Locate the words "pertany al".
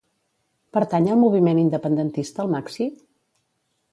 0.77-1.19